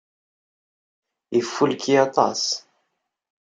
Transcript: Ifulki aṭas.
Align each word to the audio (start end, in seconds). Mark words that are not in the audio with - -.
Ifulki 1.39 1.93
aṭas. 2.05 2.41